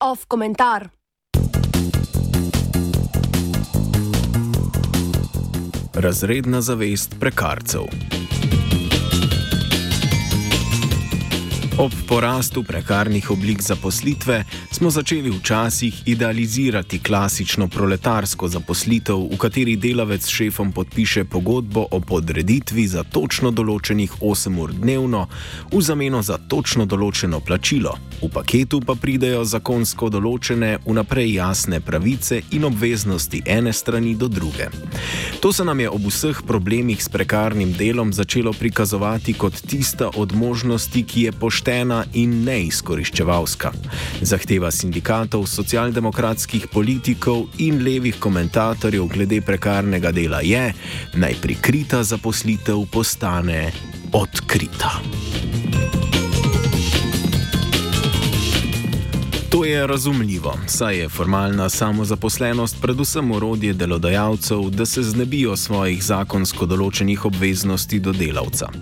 [0.00, 0.88] Off komentar.
[5.94, 8.23] Razredna zavest prekarcev.
[11.78, 20.22] Ob porastu prekarnih oblik zaposlitve smo začeli včasih idealizirati klasično proletarsko zaposlitev, v kateri delavec
[20.22, 25.26] s šefom podpiše pogodbo o podreditvi za točno določenih 8 ur dnevno
[25.72, 27.96] v zameno za točno določeno plačilo.
[28.22, 34.70] V paketu pa pridejo zakonsko določene, vnaprej jasne pravice in obveznosti ene strani do druge.
[35.42, 40.38] To se nam je ob vseh problemih s prekarnim delom začelo prikazovati kot tista od
[40.38, 43.72] možnosti, ki je poštena poštena in neizkoriščevalska.
[44.20, 50.74] Zahteva sindikatov, socialdemokratskih politikov in levih komentatorjev glede prekarnega dela je,
[51.16, 53.72] naj prikrita zaposlitev postane
[54.12, 55.00] odkrita.
[59.54, 66.66] To je razumljivo, saj je formalna samozaposlenost predvsem urodje delodajalcev, da se znebijo svojih zakonsko
[66.66, 68.72] določenih obveznosti do delavca.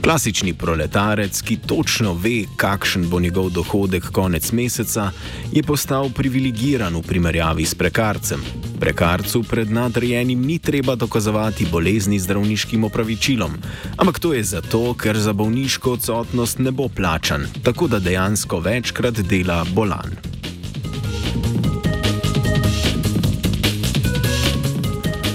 [0.00, 5.10] Klasični proletarec, ki točno ve, kakšen bo njegov dohodek konec meseca,
[5.52, 8.40] je postal privilegiran v primerjavi s prekarcem.
[8.80, 13.52] Prekarcu pred nadrejenim ni treba dokazovati bolezni zdravniškim opravičilom,
[13.96, 19.14] ampak to je zato, ker za bolniško odsotnost ne bo plačan, tako da dejansko večkrat
[19.14, 20.33] dela bolan.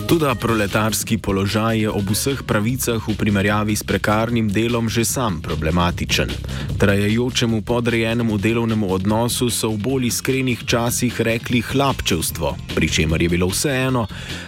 [0.09, 6.33] Tudi proletarski položaj je ob vseh pravicah v primerjavi s prekarnim delom že sam problematičen.
[6.81, 13.53] Trajajočemu podrejenemu delovnemu odnosu so v bolj iskrenih časih rekli hlapčevstvo, pri čemer je bilo
[13.53, 14.07] vseeno,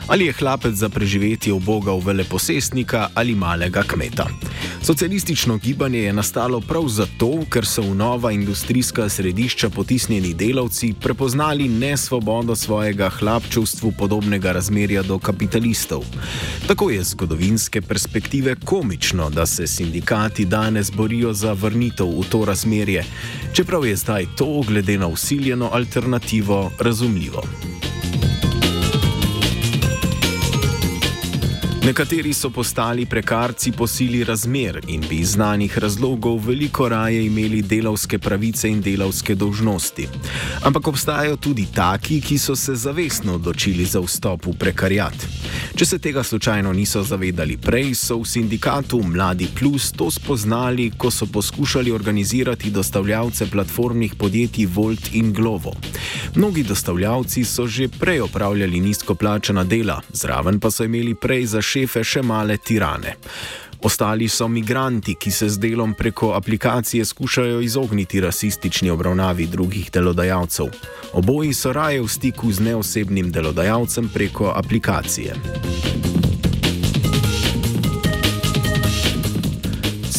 [0.09, 4.25] ali je hlapec za preživetje obogal veleposestnika ali malega kmeta.
[4.81, 11.69] Socialistično gibanje je nastalo prav zato, ker so v nova industrijska središča potisnjeni delavci prepoznali
[11.69, 15.19] nesvobodo svojega hlapčevstvu podobnega razmerja do
[15.61, 16.03] kapitalistov.
[16.67, 22.45] Tako je z zgodovinske perspektive komično, da se sindikati danes borijo za vrnitev v to
[22.45, 23.05] razmerje,
[23.53, 27.70] čeprav je zdaj to, glede na usiljeno alternativo, razumljivo.
[31.81, 37.61] Nekateri so postali prekarci po sili razmer in bi iz znanih razlogov veliko raje imeli
[37.61, 40.07] delavske pravice in delavske dožnosti.
[40.63, 45.25] Ampak obstajajo tudi taki, ki so se zavestno odločili za vstop v prekarjat.
[45.75, 51.11] Če se tega slučajno niso zavedali prej, so v sindikatu Mladi Plus to spoznali, ko
[51.11, 55.73] so poskušali organizirati dostavljavce platformnih podjetij Volt in Glovo.
[56.35, 61.61] Mnogi dostavljavci so že prej opravljali nizko plačena dela, zraven pa so imeli prej za
[61.71, 63.15] šefe še male tirane.
[63.81, 70.69] Ostali so migranti, ki se z delom preko aplikacije skušajo izogniti rasistični obravnavi drugih delodajalcev.
[71.13, 75.33] Oboji so raje v stiku z neosebnim delodajalcem preko aplikacije.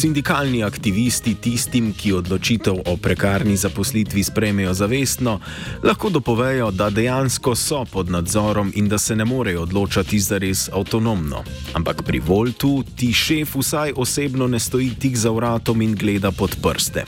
[0.03, 5.37] Sindikalni aktivisti tistim, ki odločitev o prekarni zaposlitvi sprejmejo zavestno,
[5.83, 10.65] lahko dopovejo, da dejansko so pod nadzorom in da se ne morejo odločati za res
[10.73, 11.43] avtonomno.
[11.73, 16.57] Ampak pri Voltu ti šef vsaj osebno ne stoji tik za vratom in gleda pod
[16.63, 17.05] prste.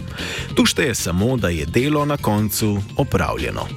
[0.56, 3.68] Tu šteje samo, da je delo na koncu opravljeno.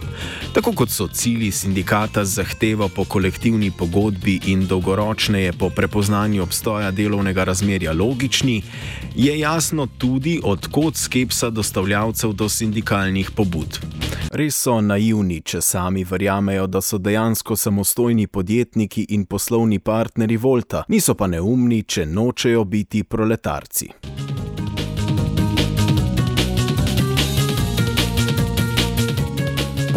[0.58, 6.90] Tako kot so cilji sindikata z zahtevo po kolektivni pogodbi in dolgoročneje po prepoznanju obstoja
[6.90, 8.62] delovnega razmerja logični,
[9.14, 13.78] je jasno tudi, odkot skepsa dostavljavcev do sindikalnih pobud.
[14.30, 20.82] Res so naivni, če sami verjamejo, da so dejansko samostojni podjetniki in poslovni partnerji Volta,
[20.88, 23.88] niso pa neumni, če nočejo biti proletarci.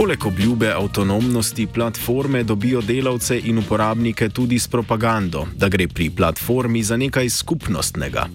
[0.02, 6.84] Poleg obljube avtonomnosti platforme dobijo delavce in uporabnike tudi s propagando, da gre pri platformi
[6.84, 8.26] za nekaj skupnostnega.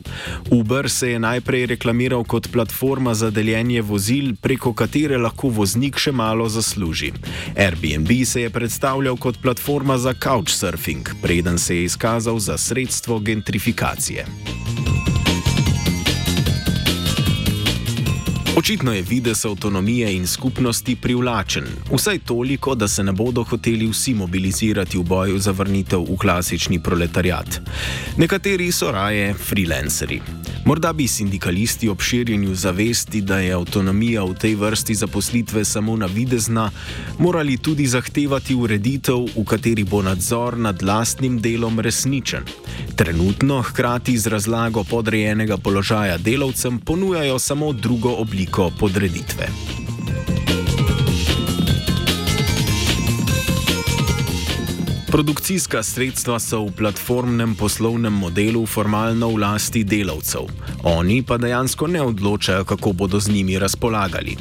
[0.50, 6.12] Uber se je najprej reklamiral kot platforma za deljenje vozil, preko katere lahko voznik še
[6.12, 7.12] malo zasluži.
[7.56, 14.26] Airbnb se je predstavljal kot platforma za couchsurfing, preden se je izkazal za sredstvo gentrifikacije.
[18.66, 24.14] Očitno je vides avtonomije in skupnosti privlačen, vsaj toliko, da se ne bodo hoteli vsi
[24.14, 27.60] mobilizirati v boju za vrnitev v klasični proletariat.
[28.16, 30.20] Nekateri so raje freelanceri.
[30.64, 36.70] Morda bi sindikalisti ob širjenju zavesti, da je avtonomija v tej vrsti zaposlitve samo navidezna,
[37.18, 42.42] morali tudi zahtevati ureditev, v kateri bo nadzor nad lastnim delom resničen.
[42.96, 49.48] Trenutno, hkrati z razlago podrejenega položaja delavcem, ponujajo samo drugo obliko podreditve.
[55.16, 60.44] Produkcijska sredstva so v platformnem poslovnem modelu formalno v lasti delavcev,
[60.84, 64.36] oni pa dejansko ne odločajo, kako bodo z njimi razpolagali.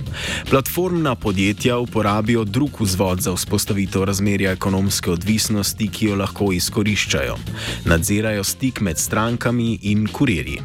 [0.50, 7.38] Platformna podjetja uporabijo drug vzvod za vzpostavitev razmerja ekonomske odvisnosti, ki jo lahko izkoriščajo.
[7.86, 10.60] Nadzirajo stik med strankami in kurirji.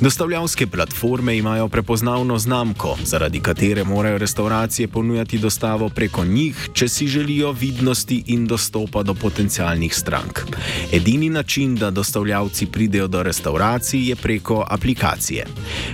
[0.00, 7.06] Dostavljavske platforme imajo prepoznavno znamko, zaradi katere morajo restauracije ponujati dostavo preko njih, če si
[7.08, 10.40] želijo vidnosti in dostopa do potencijalnih potencialnih strank.
[10.92, 15.46] Edini način, da dostavljavci pridejo do restauracij, je preko aplikacije.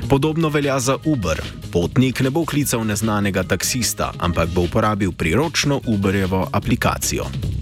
[0.09, 1.43] Podobno velja za Uber.
[1.73, 7.60] Potnik ne bo klical neznanega taksista, ampak bo uporabil priročno Uberjevo aplikacijo.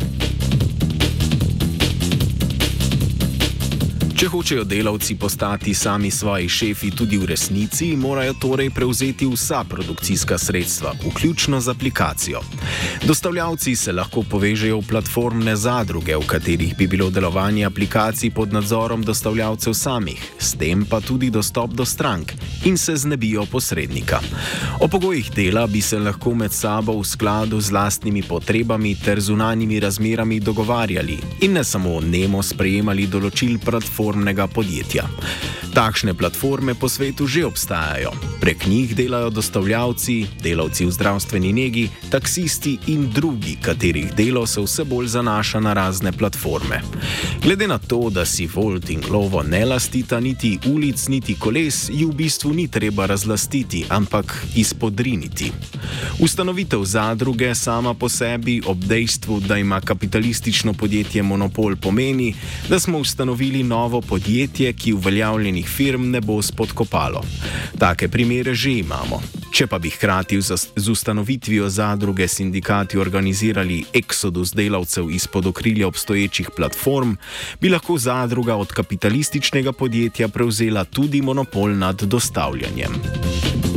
[4.18, 10.38] Če hočejo delavci postati sami svoji šefi tudi v resnici, morajo torej prevzeti vsa produkcijska
[10.38, 12.40] sredstva, vključno z aplikacijo.
[13.06, 19.04] Dostavljavci se lahko povežejo v platformne zadruge, v katerih bi bilo delovanje aplikacij pod nadzorom
[19.06, 24.18] dostavljavcev samih, s tem pa tudi dostop do strank in se znebijo posrednika.
[24.80, 29.80] O pogojih dela bi se lahko med sabo v skladu z lastnimi potrebami ter zunanjimi
[29.80, 35.04] razmerami dogovarjali in ne samo nemo sprejemali določil platform platformnega podjetja.
[35.74, 38.10] Takšne platforme po svetu že obstajajo.
[38.40, 44.84] Prek njih delajo dostavljavci, delavci v zdravstveni negi, taksisti in drugi, katerih delo se vse
[44.84, 46.80] bolj zanaša na razne platforme.
[47.42, 52.08] Glede na to, da si Volt in Glovo ne lastita niti ulic, niti koles, jih
[52.08, 55.52] v bistvu ni treba razlastiti, ampak izpodriniti.
[56.18, 62.34] Ustanovitev zadruge sama po sebi, ob dejstvu, da ima kapitalistično podjetje monopol, pomeni,
[62.68, 67.22] da smo ustanovili novo podjetje, ki uveljavljenih firm ne bo spodkopalo.
[67.78, 69.22] Take primere že imamo.
[69.52, 77.16] Če pa bi hkrati z ustanovitvijo zadruge sindikati organizirali eksodus delavcev izpod okrilja obstoječih platform,
[77.60, 83.67] bi lahko zadruga od kapitalističnega podjetja prevzela tudi monopol nad dostavljanjem.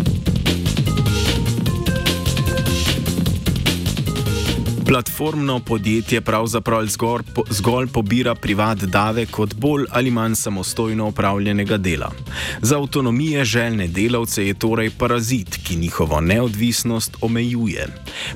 [4.91, 11.77] Platformno podjetje pravzaprav zgor, po, zgolj pobira privat davek od bolj ali manj samostojno upravljenega
[11.77, 12.11] dela.
[12.61, 17.87] Za avtonomije željne delavce je torej parazit, ki njihovo neodvisnost omejuje.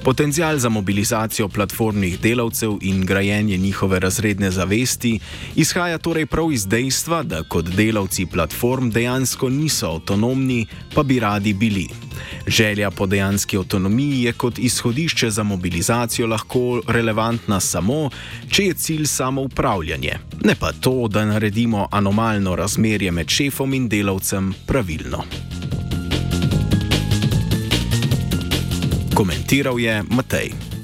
[0.03, 5.19] Potencial za mobilizacijo platformnih delavcev in grajenje njihove razredne zavesti
[5.55, 11.53] izhaja torej prav iz dejstva, da kot delavci platform dejansko niso avtonomni, pa bi radi
[11.53, 11.87] bili.
[12.47, 18.09] Želja po dejanski avtonomiji je kot izhodišče za mobilizacijo lahko relevantna samo,
[18.49, 23.89] če je cilj samo upravljanje, ne pa to, da naredimo anomalno razmerje med šefom in
[23.89, 25.23] delavcem pravilno.
[29.15, 30.74] Komentiral je Matej.